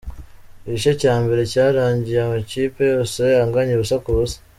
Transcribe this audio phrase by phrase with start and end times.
[0.67, 4.37] Igice cya mbere cyarangiye amakipe yose aganya ubusa ku busa.